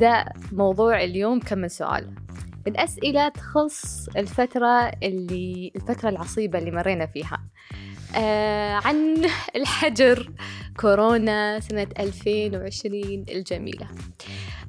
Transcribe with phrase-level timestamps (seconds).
[0.00, 2.14] أبدأ موضوع اليوم كم من سؤال.
[2.66, 7.44] الأسئلة تخص الفترة اللي الفترة العصيبة اللي مرينا فيها.
[8.16, 9.24] آه عن
[9.56, 10.30] الحجر
[10.80, 13.88] كورونا سنة 2020 الجميلة.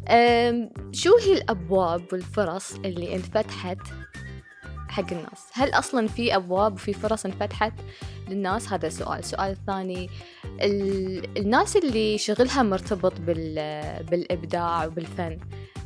[0.07, 3.79] آه شو هي الأبواب والفرص اللي انفتحت
[4.91, 5.47] حق الناس.
[5.53, 7.73] هل أصلا في أبواب وفي فرص انفتحت
[8.29, 9.23] للناس؟ هذا سؤال.
[9.23, 10.09] سؤال ثاني
[11.37, 13.13] الناس اللي شغلها مرتبط
[14.11, 15.39] بالإبداع وبالفن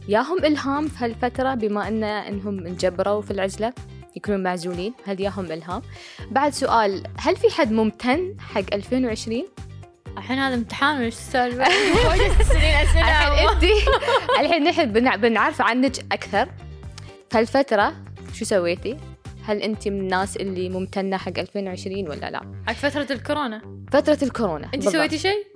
[0.08, 3.73] ياهم إلهام في هالفترة بما أن إنهم انجبروا في العزلة؟
[4.16, 4.94] يكونون معزولين.
[5.05, 5.82] هل ياهم إلهام؟
[6.32, 9.44] بعد سؤال هل في حد ممتن حق 2020
[10.18, 13.63] الحين هذا امتحان وش السالفة؟ الحين أنت
[14.40, 16.46] الحين نحن بنعرف عنك أكثر.
[17.30, 18.05] في هالفترة
[18.36, 18.98] شو سويتي؟
[19.44, 23.62] هل أنت من الناس اللي ممتنة حق 2020 ولا لا؟ حق فترة الكورونا.
[23.92, 24.70] فترة الكورونا.
[24.74, 25.48] أنت سويتي شيء؟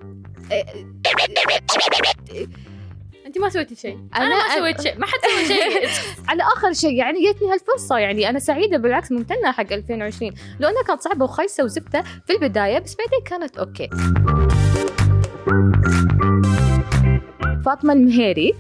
[3.25, 3.97] أنت ما سويتي شيء.
[4.15, 4.97] أنا, أنا ما سويت شيء.
[4.99, 5.89] ما حد سوى شيء.
[6.29, 7.97] على آخر شيء يعني جتني هالفرصة.
[7.97, 12.79] يعني أنا سعيدة بالعكس ممتنة حق 2020 لو انها كانت صعبة وخايسة وزفته في البداية
[12.79, 13.89] بس بعدين كانت أوكي.
[17.65, 18.53] فاطمة المهيري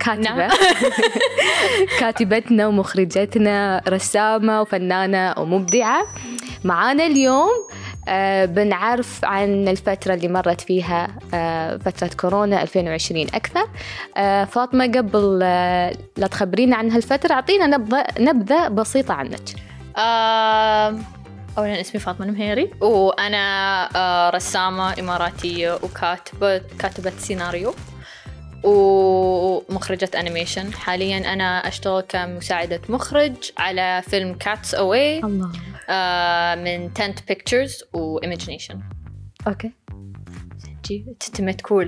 [0.00, 0.22] كاتبة.
[0.22, 0.50] نعم.
[2.00, 6.02] كاتبتنا ومخرجتنا رسامة وفنانة ومبدعة.
[6.64, 7.50] معانا اليوم
[8.08, 13.68] آه بنعرف عن الفترة اللي مرت فيها آه فترة كورونا 2020 أكثر.
[14.16, 15.38] آه فاطمة قبل
[16.16, 19.40] لا تخبرينا عن هالفترة أعطينا نبذة نبذة بسيطة عنك.
[21.58, 22.70] أولا اسمي فاطمة المهيري.
[22.80, 27.74] وأنا رسامة إماراتية وكاتبة كاتبة سيناريو.
[28.64, 35.52] ومخرجة animation حاليا أنا أشتغل كمساعدة مخرج على فيلم كاتس أواي الله.
[35.88, 38.80] آه من تنت بيكتشرز وإيمجنيشن
[39.46, 39.72] أوكي.
[41.20, 41.86] تتمت كول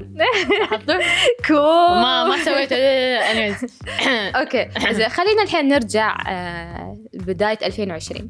[1.47, 1.56] كول
[1.91, 2.72] ما ما سويت.
[4.41, 4.69] أوكي.
[4.97, 8.28] زين خلينا الحين نرجع آه بداية 2020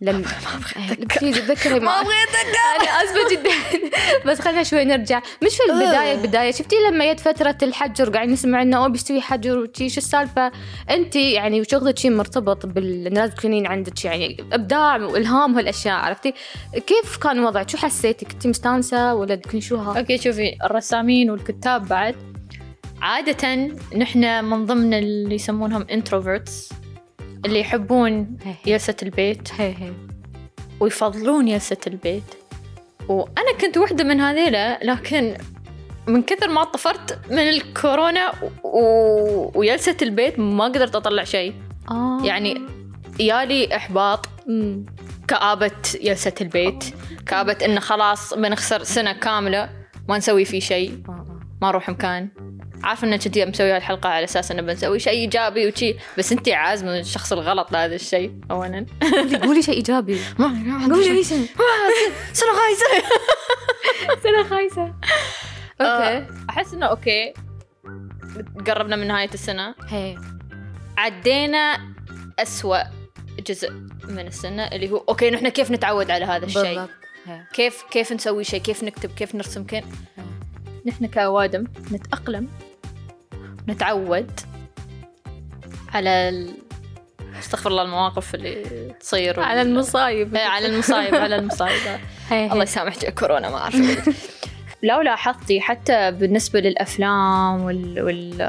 [0.00, 0.24] لم
[1.20, 2.58] بليز تذكري ما أبغى أتذكر.
[2.80, 3.50] أنا اسفه جدا.
[4.26, 5.22] بس خلينا شوي نرجع.
[5.44, 6.50] مش في البداية البداية.
[6.50, 10.52] شفتي لما جت فترة الحجر قاعد نسمع إنه أو بيستوي حجر وشي شو السالفة؟
[10.90, 16.34] انت يعني وشغلك شيء مرتبط بالناس تكونين عندك يعني إبداع والهام وهالأشياء عرفتي؟
[16.86, 22.14] كيف كان وضعك؟ شو حسيتي؟ كنتي مستانسة ولا تكوني شوها okay شوفي الرسامين والكتاب بعد.
[23.02, 23.54] عادة
[23.96, 26.68] نحن من ضمن اللي يسمونهم introverts
[27.46, 29.48] اللي يحبون يلسة البيت.
[30.80, 32.24] ويفضلون يلسة البيت
[33.08, 35.36] وأنا كنت واحدة من هذيلا لكن
[36.06, 38.32] من كثر ما طفرت من الكورونا
[38.64, 39.58] و...
[39.58, 41.54] ويلسة البيت ما قدرت أطلع شيء
[41.90, 42.18] آه.
[42.24, 42.60] يعني
[43.20, 44.86] يالي إحباط مم.
[45.28, 45.70] كآبة
[46.00, 46.84] يلسة البيت
[47.26, 49.70] كآبة إنه خلاص بنخسر سنة كاملة
[50.08, 51.40] ما نسوي فيه شيء آه، آه.
[51.62, 52.28] ما نروح مكان
[52.84, 55.94] عارفة انك كنتي مسوي الحلقة على أساس إنه بنسوي شيء إيجابي وشي.
[56.18, 58.86] بس انت عازمة الشخص الغلط لهذا الشيء اولا.
[59.42, 60.20] قولي شيء إيجابي.
[60.92, 61.46] قولي شيء.
[62.32, 63.08] سنة خايسة.
[64.24, 64.94] سنة خايسة.
[65.80, 66.26] Okay.
[66.50, 67.32] أحس إنه okay.
[68.66, 69.74] قربنا من نهاية السنة.
[69.88, 70.16] هي.
[70.98, 71.78] عدينا
[72.38, 72.78] أسوأ
[73.46, 73.70] جزء
[74.08, 76.82] من السنة اللي هو okay نحن كيف نتعود على هذا الشيء؟
[77.52, 79.84] كيف كيف نسوي شيء؟ كيف نكتب؟ كيف نرسم؟ كيف
[80.86, 82.48] نحن كأوادم نتأقلم
[83.68, 84.30] نتعود
[85.94, 86.54] على ال...
[87.38, 88.64] استغفر الله المواقف اللي
[89.00, 90.36] تصير على المصايب.
[90.36, 91.80] إيه، على المصايب على المصايب.
[92.52, 94.08] الله يسامحك كورونا ما أعرف.
[94.88, 98.02] لو لاحظتي حتى بالنسبة للأفلام وال...
[98.02, 98.42] وال...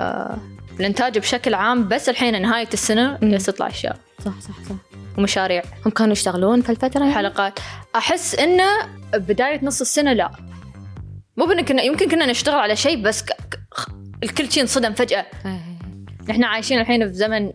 [0.79, 3.97] الإنتاج بشكل عام بس الحين نهاية السنة جالس تطلع أشياء.
[4.25, 4.75] صح صح صح.
[5.17, 5.63] ومشاريع.
[5.85, 7.59] هم كانوا يشتغلون في الفترة؟ يعني؟ حلقات.
[7.95, 8.69] أحس إنه
[9.13, 10.31] بداية نص السنة لا.
[11.37, 13.58] مو بأن كنا يمكن كنا نشتغل على شيء بس ك...
[14.23, 15.25] الكل شيء انصدم فجأة.
[16.29, 17.51] نحن عايشين الحين في زمن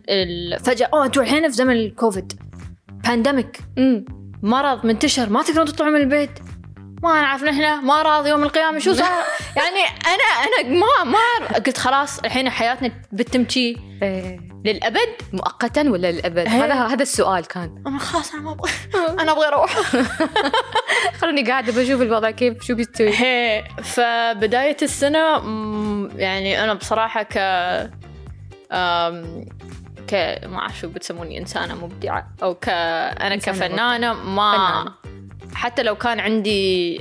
[0.57, 0.89] فجأة.
[0.93, 2.33] أوه أنتوا الحين في زمن الكوفيد.
[2.89, 3.59] Pandemic
[4.43, 5.29] مرض منتشر.
[5.29, 6.39] ما تقدرون تطلعوا من البيت.
[7.03, 7.85] ما نعرف نحن.
[7.85, 8.79] ما راضي يوم القيامة.
[8.79, 9.07] شو صار؟
[9.57, 13.43] يعني أنا أنا ما ما قلت خلاص الحين حياتنا بتتم
[14.65, 17.83] للأبد؟ مؤقتا ولا للأبد؟ هذا هذا السؤال كان.
[17.87, 18.71] أنا خلاص أنا ما أبغى
[19.21, 19.75] أنا أبغى أروح.
[21.19, 23.09] خلوني قاعدة بشوف الوضع كيف شو بيستوي.
[23.09, 25.19] هي فبداية السنة
[26.15, 27.33] يعني أنا بصراحة ك
[30.07, 32.27] ك ما أعرف شو بتسموني إنسانة مبدعة.
[32.43, 34.93] أو ك أنا كفنانة ما فنانة.
[35.55, 36.97] حتى لو كان عندي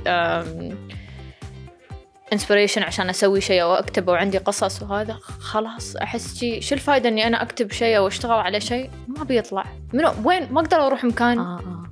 [2.35, 7.27] انسبريشن عشان أسوي شيء أو أكتب وعندي قصص وهذا خلاص أحس شي شو الفائده إني
[7.27, 11.39] أنا أكتب شيء أو أشتغل على شيء ما بيطلع منو وين ما أقدر أروح مكان
[11.39, 11.85] آه آه.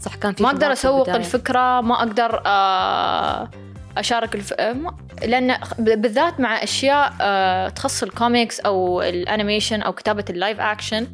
[0.00, 1.08] صح كان في ما أقدر أسوق.
[1.08, 3.50] الفكرة ما أقدر آه،
[3.96, 4.52] أشارك الف...
[4.52, 4.76] آه،
[5.22, 11.06] لأن بالذات مع أشياء آه، تخص الكوميكس أو ال animation أو كتابة ال live action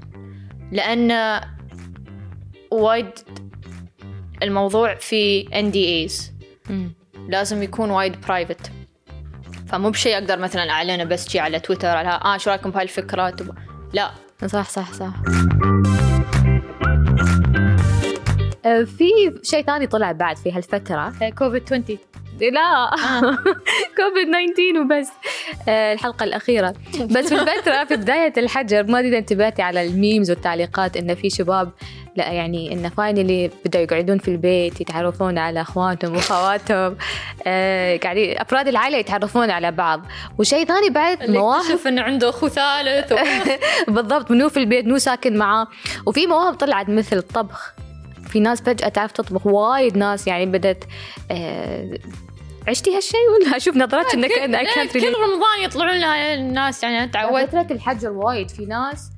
[0.72, 1.40] لأن
[2.70, 3.10] وايد
[4.42, 6.32] الموضوع في NDAs.
[7.28, 8.72] لازم يكون وايد private
[9.68, 13.34] فمو بشيء أقدر مثلا أعلنه بس شي على تويتر على آه شو رأيكم بهاي الفكرة.
[13.92, 14.10] لا.
[14.46, 15.12] صح صح صح.
[18.64, 19.10] في
[19.42, 21.12] شيء ثاني طلع بعد في هالفترة.
[21.38, 21.84] كوفيد 20
[22.40, 22.90] لا.
[23.96, 25.08] كوفيد 19 وبس.
[25.68, 26.74] آه، الحلقة الأخيرة.
[27.00, 31.14] بس في الفترة في بداية الحجر ما أدري إذا انتبهتي على ال memes والتعليقات إن
[31.14, 31.70] في شباب
[32.16, 36.96] لا يعني إنه finally بدأوا يقعدون في البيت يتعرفون على إخوانهم وأخواتهم
[37.46, 40.00] آه قاعدين أفراد العائلة يتعرفون على بعض.
[40.38, 41.78] وشيء ثاني بعد مواهب.
[41.86, 43.12] إنه عنده أخو ثالث.
[43.94, 45.66] بالضبط منو في البيت منو ساكن معاه.
[46.06, 47.73] وفي مواهب طلعت مثل الطبخ
[48.34, 50.84] في ناس فجأة تعرف تطبخ وايد ناس يعني بدت
[51.30, 51.98] آه
[52.68, 57.06] عشتي هالشيء ولا أشوف نظرتك إنك إيه، كانت كل رمضان يطلعون لها الناس يعني أنا
[57.06, 57.48] تعودت.
[57.48, 59.10] فترة الحجر وايد في ناس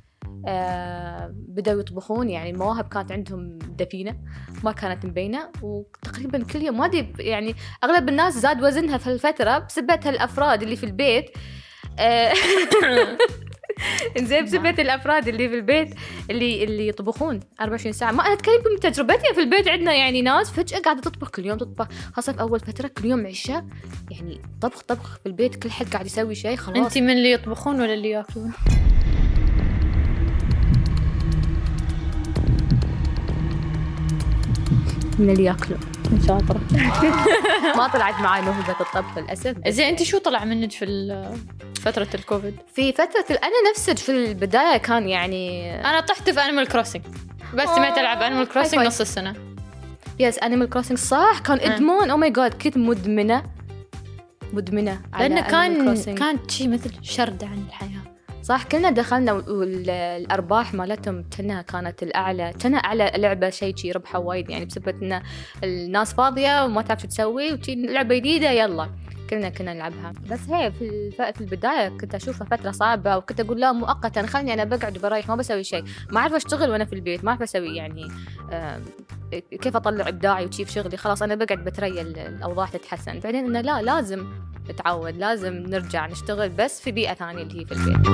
[0.46, 4.16] آه بدأوا يطبخون يعني المواهب كانت عندهم دفينة
[4.64, 6.78] ما كانت مبينة وتقريبا كل يوم.
[6.78, 7.54] ما أدري يعني
[7.84, 11.30] أغلب الناس زاد وزنها في الفترة بسبة هالأفراد اللي في البيت
[11.98, 12.32] آه
[14.28, 15.94] زين بسبة الأفراد اللي في البيت
[16.30, 18.12] اللي اللي يطبخون 24 ساعة.
[18.12, 19.68] ما أنا أتكلم من تجربتي في البيت.
[19.68, 21.88] عندنا يعني ناس فجأة قاعدة تطبخ كل يوم تطبخ.
[22.12, 23.64] خاصة في أول فترة كل يوم عشاء.
[24.10, 26.76] يعني طبخ طبخ في البيت كل حد قاعد يسوي شيء خلاص.
[26.78, 28.52] انت من اللي يطبخون ولا اللي يأكلون؟
[35.18, 35.78] من اللي ياكلوا
[36.26, 36.60] شاطرة
[37.76, 39.54] ما طلعت معي موهبة الطبخ للأسف.
[39.68, 40.86] زين أنت شو طلع منك في
[41.80, 47.02] فترة الكوفيد؟ في فترة أنا نفسي في البداية كان يعني أنا طحت في Animal Crossing
[47.54, 49.34] بس سمعت ألعب Animal Crossing نص السنة.
[50.18, 51.74] Yes Animal Crossing صح كان آه.
[51.76, 52.10] إدمان.
[52.10, 53.42] Oh my God كنت مدمنة.
[54.52, 55.50] مدمنة على لأنه Animal
[56.04, 56.14] كان.
[56.14, 58.15] كان شيء مثل شرد عن الحياة.
[58.46, 64.50] صح كلنا دخلنا والأرباح مالتهم كانها كانت الأعلى كانها أعلى لعبة شيء شي ربحها وايد
[64.50, 65.22] يعني بسبب إن
[65.64, 68.90] الناس فاضية وما تعرف شو تسوي وشي لعبة جديدة يلا.
[69.30, 70.12] كلنا كنا نلعبها.
[70.30, 71.10] بس هي في.
[71.10, 75.36] في البداية كنت أشوفها فترة صعبة وكنت أقول لا مؤقتا خلني أنا بقعد وبريح ما
[75.36, 78.08] بسوي شيء ما أعرف أشتغل وأنا في البيت ما أعرف أسوي يعني
[79.60, 83.18] كيف أطلع إبداعي وشي في شغلي خلاص أنا بقعد بتريا ال- الأوضاع تتحسن.
[83.20, 84.26] بعدين إنه لا لازم
[84.70, 88.06] نتعود لازم نرجع نشتغل بس في بيئة ثانية اللي هي في البيت.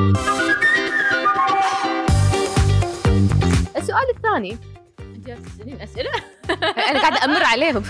[3.77, 4.59] السؤال الثاني.
[5.17, 6.11] انت تسالين أسئلة؟
[6.91, 7.83] أنا قاعدة أمر عليهم.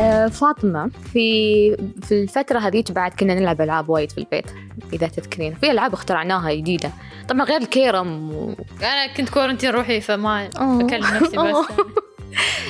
[0.00, 4.46] آه، فاطمة في في الفترة هذيك بعد كنا نلعب ألعاب وايد في البيت
[4.92, 5.54] إذا تذكرين.
[5.54, 6.92] في ألعاب اخترعناها جديدة.
[7.28, 8.54] طبعا غير الكيرم و...
[8.82, 10.80] أنا كنت quarantine روحي فما أوه.
[10.80, 11.56] أكلم نفسي بس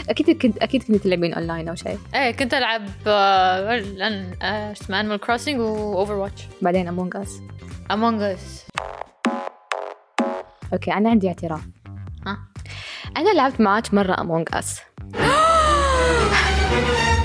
[0.08, 1.98] أكيد كنت أكيد كنت تلعبين أونلاين أو شيء.
[2.14, 3.82] إيه كنت ألعب آه،
[4.42, 7.40] آه، اسمه Animal Crossing و Overwatch بعدين Among Us
[7.90, 8.66] Among Us
[10.72, 11.60] okay أنا عندي اعتراف.
[12.26, 12.38] ها؟
[13.16, 14.80] أنا لعبت معاك مرة Among Us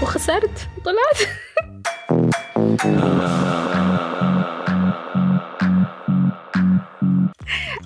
[0.01, 0.68] وخسرت.
[0.86, 1.30] طلعت.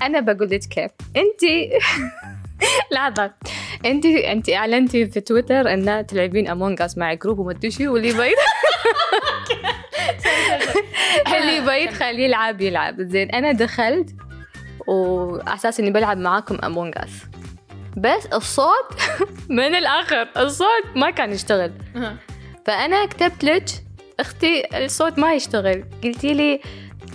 [0.02, 0.92] أنا بقول لك كيف.
[1.18, 1.42] انت
[2.94, 3.32] لحظة.
[3.86, 8.08] انت انت اعلنتي في تويتر ان تلعبين Among Us مع group وما ادري شو واللي
[8.10, 8.30] يبغى
[11.40, 13.02] اللي يبغى يدخل يلعب يلعب.
[13.02, 14.10] زين أنا دخلت
[14.88, 17.10] وأساس إني بلعب معاكم Among Us
[17.98, 19.02] بس الصوت
[19.50, 21.72] من الآخر الصوت ما كان يشتغل.
[22.66, 23.64] فأنا كتبت لك
[24.20, 25.84] أختي الصوت ما يشتغل.
[26.04, 26.62] قلتي لي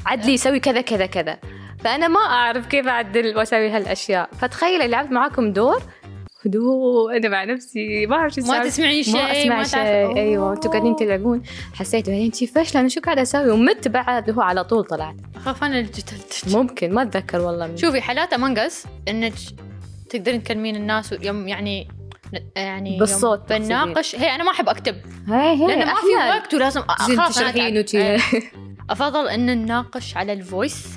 [0.06, 1.38] عدلي سوي كذا كذا كذا.
[1.84, 4.28] فأنا ما أعرف كيف أعدل وأسوي هالأشياء.
[4.40, 5.82] فتخيلي لعبت معاكم دور
[6.46, 7.16] هدوء.
[7.16, 8.64] أنا مع نفسي ما أعرف شو ما.
[8.64, 10.16] تسمعين شيء ما أسمع ما شيء.
[10.16, 11.42] أيوه أنتوا قاعدين تلعبون
[11.74, 15.16] حسيت بعدين شي فشله أنا شو قاعدة أسوي؟ ومت بعد هو على طول طلعت.
[15.36, 15.90] اخاف أنا اللي
[16.46, 17.66] ممكن ما أتذكر والله.
[17.66, 19.32] من شوفي حالات Among Us إنك
[20.10, 21.88] تقدرين تكلمين الناس يوم يعني
[22.56, 24.96] يعني بالصوت بناقش هي أنا ما أحب أكتب.
[25.28, 26.38] هاي هي لأنه ما في.
[26.38, 27.78] وقت ولازم تعب.
[27.78, 27.98] وشي.
[27.98, 28.20] إيه.
[28.90, 30.88] أفضل إن نناقش على ال voice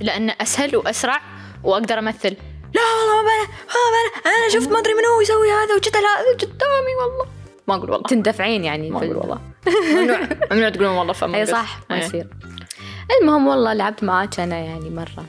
[0.00, 1.20] لأنه أسهل وأسرع
[1.64, 2.36] وأقدر أمثل.
[2.74, 6.32] لا والله ما بلا ما بلا أنا شفت ما أدري منو يسوي هذا وجت هذا
[6.40, 7.26] قدامي والله.
[7.68, 8.06] ما أقول والله.
[8.08, 9.40] تندفعين يعني ما أقول ال- والله.
[9.92, 10.18] ممنوع.
[10.52, 12.02] ممنوع تقولون والله فما أي صح ما إيه.
[12.04, 12.28] يصير.
[13.20, 15.24] المهم والله لعبت معاك أنا يعني مرة.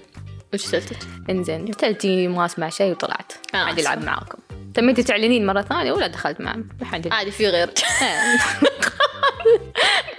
[0.53, 0.97] وش سألتك؟
[1.29, 3.31] إنزين قلتي ما أسمع شيء وطلعت.
[3.53, 3.93] أنا عادي آسفة.
[3.93, 4.37] العب معاكم.
[4.73, 7.79] تميتي تعلنين مرة ثانية ولا دخلت معهم عادي عادي في غيرك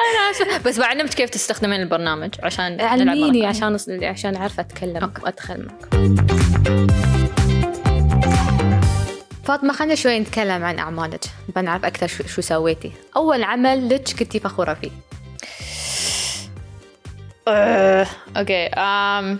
[0.00, 5.22] أنا اسفه بس بعلمك كيف تستخدمين البرنامج؟ عشان علميني عشان عشان أعرف أتكلم أوكي.
[5.22, 6.16] وأدخل معكم
[9.44, 11.24] فاطمة خلينا شوي نتكلم عن أعمالك.
[11.56, 12.92] بنعرف أكثر شو, شو سويتي.
[13.16, 14.90] أول عمل لك كنتي فخورة فيه؟
[17.48, 18.06] أه،
[18.36, 19.38] okay um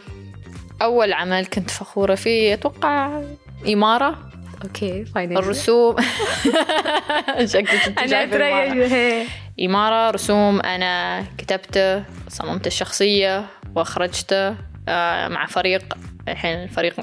[0.82, 3.22] أول عمل كنت فخورة فيه أتوقع
[3.68, 4.18] إمارة.
[4.64, 5.96] Okay final الرسوم.
[7.44, 8.72] شكلك أنا إمارة.
[8.72, 9.26] أتريج
[9.60, 10.60] إمارة رسوم.
[10.60, 14.54] أنا كتبته صممت الشخصية وأخرجته
[14.88, 15.94] آه، مع فريق.
[16.28, 16.94] الحين الفريق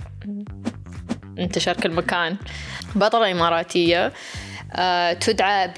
[1.39, 2.37] انتشر كل مكان.
[2.95, 4.13] بطلة إماراتية
[4.73, 5.71] آه، تدعى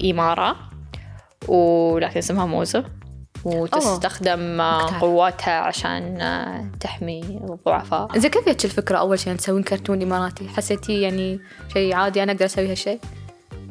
[0.00, 0.56] بإمارة
[1.48, 2.84] ولكن اسمها موزة
[3.44, 5.00] وتستخدم آه، مختلف.
[5.00, 8.18] قواتها عشان آه، تحمي الضعفاء.
[8.18, 11.40] زين كيف جتش الفكرة أول شيء تسوين كرتون إماراتي؟ حسيتي يعني
[11.72, 13.00] شيء عادي أنا أقدر أسوي هالشيء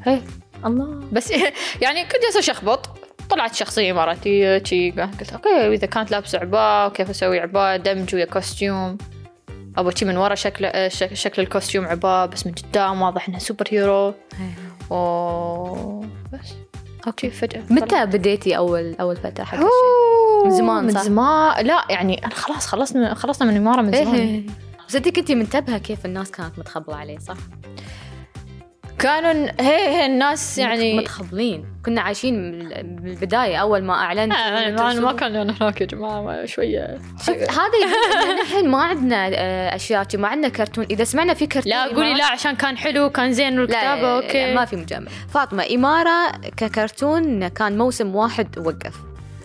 [0.03, 0.21] هي
[0.65, 1.01] الله.
[1.11, 1.31] بس
[1.81, 2.89] يعني كنت جالسة أشخبط
[3.29, 8.25] طلعت شخصية إماراتية شي قلت okay إذا كانت لابسة عباء وكيف أسوي عباء؟ دمج ويا
[8.25, 8.97] costume.
[9.77, 13.27] أبغى شي من ورا شكل آه، شك- شكل ال costume عباء بس من قدام واضح
[13.29, 14.13] إنه superhero
[14.89, 15.99] و
[16.33, 16.53] بس.
[17.07, 17.29] okay.
[17.29, 17.63] فجأة.
[17.69, 21.65] متى بديتي أول أول فترة حق هالشيء؟ أوه، من زمان من؟ زمان.
[21.65, 24.43] لا يعني أنا خلاص خلصنا خلصنا من إمارة من زمان إيه.
[24.87, 27.37] بس أنت كنتي منتبهة كيف الناس كانت متخبلة عليه صح؟
[28.99, 34.93] كانوا هي هي الناس يعني متخبلين كنا عايشين من البداية أول ما أعلنت آه، ما
[34.93, 36.97] ما كان لنا هناك يا شوية.
[37.25, 40.85] شوف هذا نحن ما عندنا آه، أشياء شي، ما عندنا كرتون.
[40.91, 44.53] إذا سمعنا في كرتون لا قولي لا عشان كان حلو كان زين لا, okay.
[44.53, 45.11] ما في مجاملة.
[45.33, 48.95] فاطمة إمارة ككرتون كان موسم واحد ووقف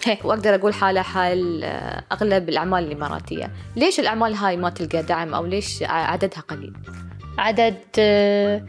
[0.04, 0.18] هي.
[0.24, 3.50] وأقدر أقول حاله حال آه، أغلب الأعمال الإماراتية.
[3.76, 6.72] ليش الأعمال هاي ما تلقى دعم أو ليش عددها قليل؟
[7.38, 8.62] عدد آه،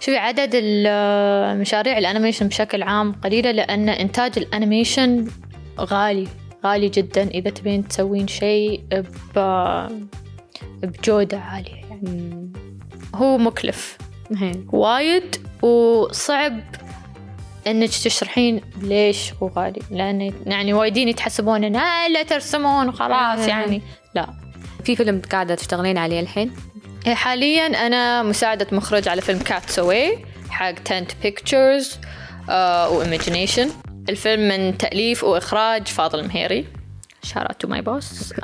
[0.00, 5.28] شوفي عدد المشاريع ال animation بشكل عام قليلة لأن إنتاج ال animation
[5.80, 6.28] غالي
[6.66, 7.22] غالي جدا.
[7.28, 8.82] إذا تبين تسوين شيء
[9.36, 9.88] ب-
[10.82, 12.52] بجودة عالية يعني.
[13.14, 13.98] هو مكلف.
[14.72, 16.60] وايد وصعب
[17.66, 19.80] إنك تشرحين ليش هو غالي.
[19.90, 23.46] لأن يعني وايدين يتحسبون انه "آه، لا ترسمون وخلاص آه.
[23.48, 23.82] يعني.
[24.14, 24.26] لا.
[24.84, 26.50] في فيلم قاعدة تشتغلين عليه الحين؟
[27.06, 30.18] حاليا أنا مساعدة مخرج على فيلم Catsaway
[30.50, 31.98] حق تنت Pictures
[32.48, 33.70] و Imagination
[34.08, 36.66] الفيلم من تأليف وإخراج فاضل مهيري.
[37.22, 38.34] shout out to my boss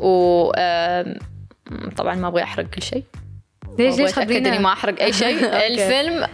[0.00, 0.50] و
[1.96, 3.04] طبعا ما أبغى أحرق كل شيء.
[3.78, 5.44] ليش أبغى ليش خبرينا ما أحرق أي شيء.
[5.66, 6.28] الفيلم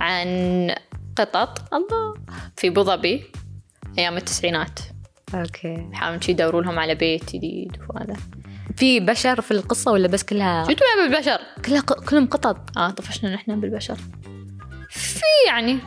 [0.00, 0.74] عن
[1.16, 1.74] قطط.
[1.74, 2.14] الله.
[2.56, 3.24] في أبو ظبي
[3.98, 4.80] أيام التسعينات.
[5.34, 5.88] okay.
[5.92, 8.16] يحاولون شي يدوروا لهم على بيت جديد وهذا.
[8.76, 12.04] في بشر في القصة ولا بس كلها شو تبين بالبشر؟ كلها ق...
[12.04, 12.56] كلهم قطط.
[12.76, 13.96] آه طفشنا نحن بالبشر
[14.90, 15.78] في يعني.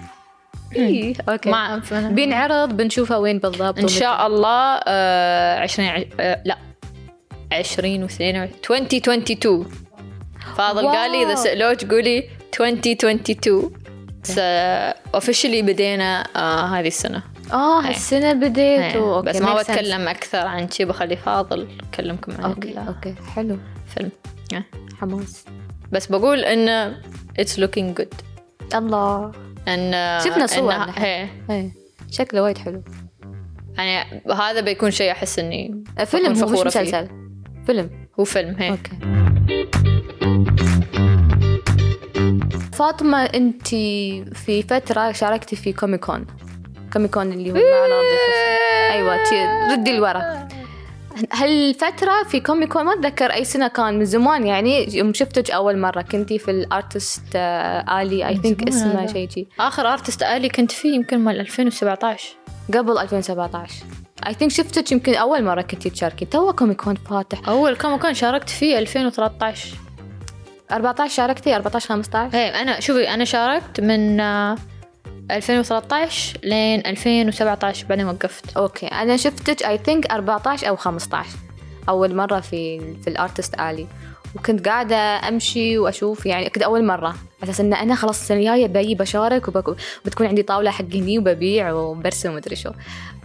[0.75, 1.13] إيه.
[1.29, 1.50] أوكي.
[1.50, 3.79] ما بين بينعرض بنشوفه وين بالضبط.
[3.79, 6.58] إن شاء الله آه 20 ع- آه لا.
[7.51, 9.65] 20 و 22 2022
[10.58, 10.96] فاضل واو.
[10.96, 12.29] قال لي إذا سألوك قولي
[12.60, 13.72] 2022
[15.15, 17.24] اوفشلي بدينا آه هذه السنة.
[17.53, 19.61] آه هالسنه بديتوا إيه، أوكي بس ما.
[19.61, 23.57] بتكلم أكثر عن شي بخلي فاضل يكلمكم عن okay okay حلو.
[23.85, 24.11] الفيلم
[24.53, 24.65] إيه.
[24.99, 25.45] حماس.
[25.91, 27.01] بس بقول إنه
[27.41, 28.15] it's looking good.
[28.75, 29.31] الله.
[29.67, 31.03] إن شفنا صور نحن.
[31.49, 31.71] إيه.
[32.11, 32.83] شكله وايد حلو.
[33.77, 36.67] يعني هذا بيكون شيء أحس إني فيلم بكون هو مش.
[36.67, 37.07] مسلسل.
[37.65, 37.89] فيلم.
[38.19, 38.97] هو فيلم هي okay.
[42.73, 43.67] فاطمة انت
[44.33, 46.25] في فترة شاركتي في كوميكون
[46.94, 50.48] كوميكون اللي هو معرض الفس- أيوه تي- ردي لورا
[51.34, 56.01] هالفترة في كوميكون ما أتذكر أي سنة كان من زمان يعني يوم شفتك أول مرة
[56.01, 59.08] كنتي في ال artist آه، alley I think اسمه.
[59.08, 62.36] شيء شي آخر artist alley كنت فيه يمكن مال 2017
[62.74, 63.74] قبل 2017
[64.27, 66.25] I think شفتك يمكن أول مرة كنتي تشاركي.
[66.25, 67.50] تو كوميكون فاتح.
[67.50, 69.70] أول كم كان شاركت فيه 2013
[70.72, 74.56] 14 شاركتي؟ 14 15 إيه أنا شوفي أنا شاركت من آه،
[75.31, 78.57] 2013 لين 2017 بعدين وقفت.
[78.57, 78.88] okay.
[78.88, 81.29] أنا شفتك I think 14 أو 15
[81.89, 83.88] أول مرة في في ال artist alley.
[84.36, 87.15] وكنت قاعدة أمشي وأشوف يعني كنت أول مرة.
[87.41, 91.72] على أساس إن أنا خلاص السنة الجاية بجي بشارك وبتكون عندي طاولة حق هني وببيع
[91.72, 92.72] وبرسم ومدري شو.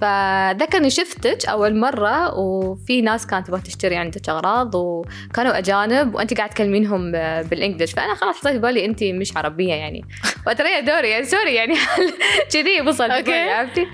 [0.02, 6.34] فذكر إني شفتك أول مرة وفي ناس كانت تبغى تشتري عندك أغراض وكانوا أجانب وأنت
[6.34, 10.04] قاعد تكلمينهم بال English فأنا خلاص حطيت بالي أنت مش عربية يعني.
[10.46, 11.74] وأتريا دوري يعني sorry يعني.
[12.52, 13.50] كذي وصل okay.
[13.50, 13.86] عرفتي؟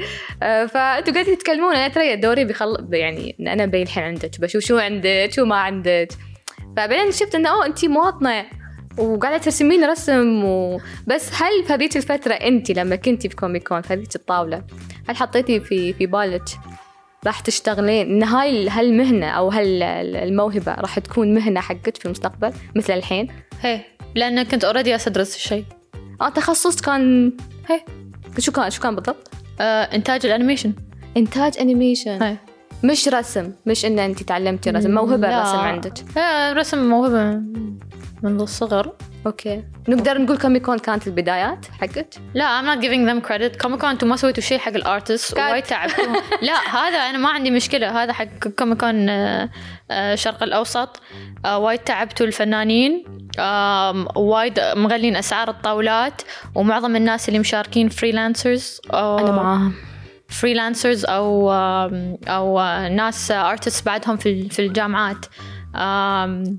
[0.43, 4.41] آه، فأنتوا قاعدين تتكلمون أنا ترى دوري بيخل يعني إن أنا بين الحين عندك.
[4.41, 6.09] بشوف شو عندك شو ما عندك.
[6.77, 8.45] فبعدين شفت إنه أوه انت مواطنة
[8.99, 10.81] وقاعدة ترسمين رسم و...
[11.07, 14.65] بس هل في هذيك الفترة انت لما كنتي في كوميكون في هذيك الطاولة
[15.09, 16.45] هل حطيتي في في بالك
[17.27, 23.29] راح تشتغلين؟ ان هاي هالمهنة أو هالموهبه راح تكون مهنة حقك في المستقبل مثل الحين؟
[23.62, 23.81] هي
[24.15, 25.65] لأن كنت already ادرس الشيء
[26.21, 27.33] آه تخصص كان
[27.69, 27.81] هي
[28.38, 30.73] شو كان شو كان بالضبط؟ آه إنتاج ال animation.
[31.17, 32.23] إنتاج animation.
[32.23, 32.37] هي.
[32.85, 35.43] مش رسم مش إن أنت تعلمتي رسم موهبة لا.
[35.43, 36.19] رسم عندك.
[36.19, 37.43] آه رسم موهبة.
[38.23, 38.93] منذ الصغر.
[39.26, 39.64] okay.
[39.89, 43.63] نقدر نقول كم يكون كانت البدايات حقك؟ لا I'm not giving them credit.
[43.63, 45.38] كوميك كون أنتم ما سويتوا شيء حق ال artist.
[45.39, 46.05] وايد تعبتوا
[46.49, 48.03] لا هذا أنا ما عندي مشكلة.
[48.03, 48.25] هذا حق
[48.59, 49.51] كوميك كون آه،
[49.91, 51.01] آه، الشرق الأوسط.
[51.45, 53.05] آه، وايد تعبتوا الفنانين.
[54.17, 56.23] وايد مغلين أسعار الطاولات.
[56.55, 59.75] ومعظم الناس اللي مشاركين freelancers أنا معاهم.
[60.28, 61.53] freelancers أو
[62.29, 62.59] أو
[62.89, 65.27] ناس artist بعدهم في في الجامعات.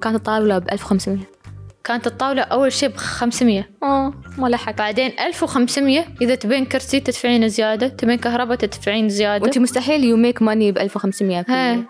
[0.01, 1.38] كانت الطاولة ب 1500
[1.83, 4.77] كانت الطاولة أول شيء ب 500 آه ما لحق.
[4.77, 7.87] بعدين 1500 إذا تبين كرسي تدفعين زيادة.
[7.87, 9.43] تبين كهرباء تدفعين زيادة.
[9.43, 11.83] وأنت مستحيل you make money ب 1500 في هي.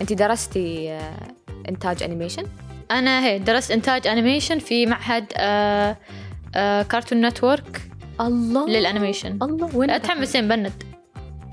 [0.00, 1.12] أنت درستي آه،
[1.68, 2.42] إنتاج animation
[2.90, 5.96] أنا هي درست إنتاج animation في معهد آه
[6.54, 7.80] آه Cartoon Network
[8.20, 8.68] الله.
[8.68, 9.38] لل animation.
[9.42, 10.72] الله وين لا تحمسين بند.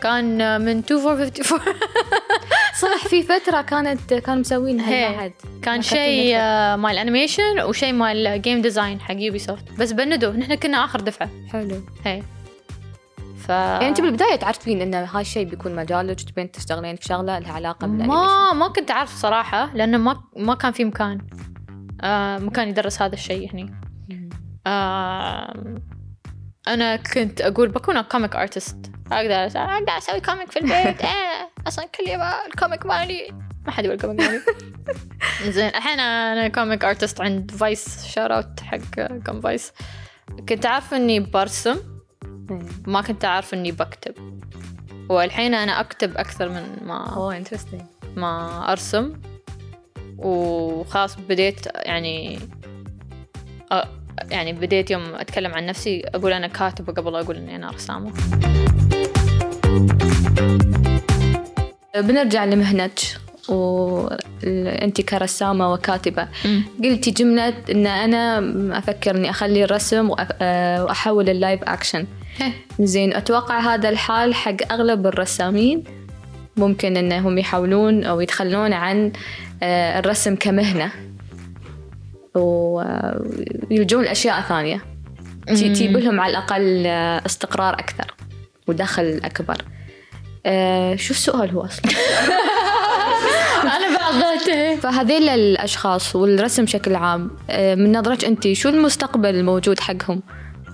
[0.03, 1.59] كان من 2454
[2.81, 4.79] صح في فترة كانت كانوا مسوين.
[4.79, 10.55] هالمعهد كان شيء آه مال animation وشيء مال game design حق Ubisoft بس بندوا نحن
[10.55, 11.29] كنا آخر دفعة.
[11.51, 11.81] حلو.
[12.05, 12.23] هي.
[13.47, 17.53] ف يعني أنت بالبداية تعرفين إن هاي الشيء بيكون مجالك تبين تشتغلين في شغلة لها
[17.53, 21.17] علاقة بال animation ما ما كنت أعرف صراحة لأنه ما ما كان في مكان.
[22.01, 23.73] آه مكان يدرس هذا الشيء هني.
[24.67, 25.53] آه
[26.67, 31.01] أنا كنت أقول بكون comic artist أقدر أقدر أسوي comic في البيت.
[31.05, 33.31] إيه أصلا كل يوم ال comic مالي.
[33.65, 34.41] ما حد يقول comic مالي.
[35.51, 38.77] زين الحين أنا comic artist عند فايس shout out حق
[39.25, 39.71] كوم فايس
[40.49, 41.77] كنت عارفه إني برسم.
[42.87, 44.41] ما كنت أعرف إني بكتب.
[45.09, 47.81] والحين أنا أكتب أكثر من ما oh interesting
[48.15, 49.13] ما أرسم.
[50.17, 52.39] وخلاص بديت يعني
[53.73, 53.87] أ-
[54.31, 58.11] يعني بديت يوم أتكلم عن نفسي أقول أنا كاتبة قبل أقول إني أنا رسامه
[61.95, 62.99] بنرجع لمهنتك
[63.49, 66.27] وانت كرسامة وكاتبة.
[66.83, 68.39] قلتي جملة إن أنا
[68.77, 72.05] أفكر إني أخلي الرسم آه، وأحول ال live action.
[72.79, 75.83] زين أتوقع هذا الحال حق أغلب الرسامين
[76.57, 79.11] ممكن إنهم يحاولون أو يتخلون عن
[79.63, 80.91] آه، الرسم كمهنة.
[82.35, 84.81] ويلجون لاشياء ثانية.
[85.47, 88.13] تي- تجيب لهم على الأقل آه، استقرار أكثر
[88.67, 89.57] ودخل أكبر.
[90.45, 91.91] آه، شو السؤال هو أصلا.
[93.63, 100.21] أنا بعضته فهذيل الأشخاص والرسم بشكل عام آه، من نظرتك انت شو المستقبل الموجود حقهم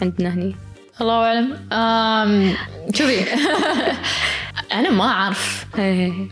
[0.01, 0.55] عندنا هني؟
[1.01, 1.53] الله أعلم.
[1.73, 2.53] أم،
[2.93, 3.25] شوفي.
[4.71, 5.65] أنا ما أعرف.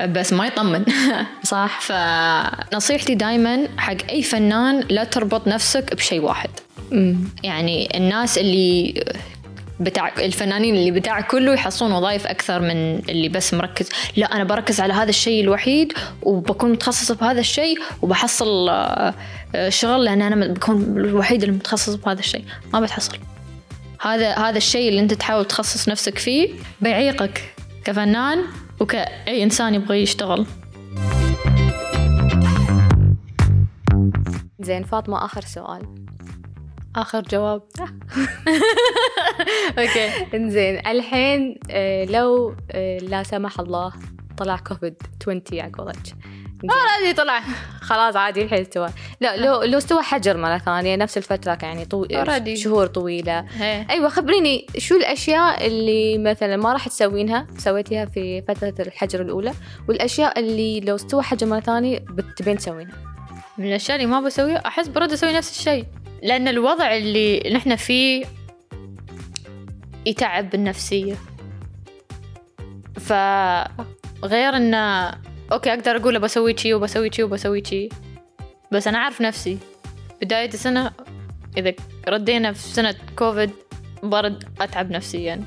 [0.10, 0.86] بس ما يطمن.
[1.44, 1.80] صح.
[1.82, 6.50] فنصيحتي دائما حق أي فنان لا تربط نفسك بشيء واحد.
[7.44, 9.04] يعني الناس اللي
[9.80, 13.90] بتاع الفنانين اللي بتاع كله يحصلون وظائف أكثر من اللي بس مركز.
[14.16, 19.14] لا أنا بركز على هذا الشيء الوحيد وبكون متخصصة بهذا الشيء وبحصل آه،
[19.70, 22.44] شغل لأن أنا بكون الوحيد اللي متخصص بهذا الشيء.
[22.74, 23.18] ما بتحصل.
[24.02, 26.50] هذا هذا الشيء اللي أنت تحاول تخصص نفسك فيه
[26.82, 27.57] بيعيقك.
[27.88, 28.44] كفنان
[28.80, 30.46] وكأي إنسان يبغى يشتغل.
[34.60, 35.82] زين فاطمة آخر سؤال.
[36.96, 37.62] آخر جواب.
[39.80, 40.36] okay.
[40.38, 43.94] إنزين الحين آه، لو آه، لا سمح الله
[44.38, 45.72] طلع كوفيد 20 على
[46.64, 47.42] هذه طلع.
[47.82, 48.90] خلاص عادي الحين استوى.
[49.22, 52.06] لا لو لو استوى حجر مرة ثانية نفس الفترة يعني طو...
[52.54, 53.40] شهور طويلة.
[53.40, 53.86] هي.
[53.90, 59.54] أيوه خبريني شو الأشياء اللي مثلا ما راح تسوينها سويتيها في فترة الحجر الأولى
[59.88, 62.96] والأشياء اللي لو استوى حجر مرة ثانية بتبين تسوينها؟
[63.58, 65.86] من الأشياء اللي ما بسويها أحس برد أسوي نفس الشيء.
[66.24, 68.26] لأن الوضع اللي نحن فيه
[70.06, 71.16] يتعب النفسية.
[73.00, 75.12] فغير إنه
[75.52, 77.90] okay أقدر أقول بسوي شي وبسوي شي وبسوي شي.
[78.72, 79.58] بس أنا عارف نفسي.
[80.22, 80.92] بداية السنة
[81.58, 81.74] إذا
[82.08, 83.52] ردينا في سنة كوفيد
[84.04, 85.44] برد أتعب نفسيا.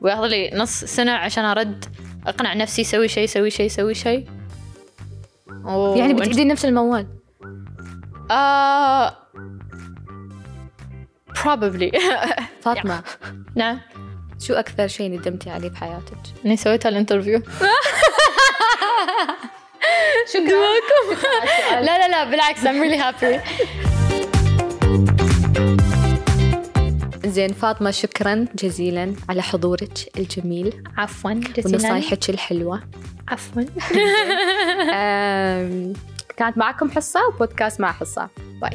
[0.00, 1.84] وياخذ لي نص سنة عشان أرد
[2.26, 4.26] أقنع نفسي سوي شيء سوي شيء سوي شيء
[5.64, 5.94] و...
[5.96, 7.06] يعني بتعيدين نفس الموال؟
[8.30, 9.16] آه
[11.34, 11.90] probably.
[12.62, 13.02] فاطمة
[13.54, 13.80] نعم.
[14.40, 17.42] شو أكثر شيء ندمتي عليه بحياتك؟ إني سويت هال interview
[20.34, 20.68] شكرا
[21.86, 23.40] لا لا لا بالعكس I'm really happy.
[27.26, 31.76] زين فاطمة شكرا جزيلا على حضورك الجميل عفوا جزيلا.
[31.76, 32.82] ونصايحك الحلوة.
[33.28, 33.62] عفوا.
[36.36, 38.28] كانت معكم حصة وبودكاست مع حصة.
[38.60, 38.70] باي